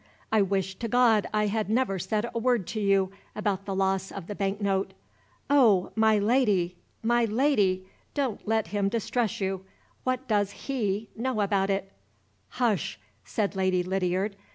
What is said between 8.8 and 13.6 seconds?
distress you! What does he know about it?" "Hush!" said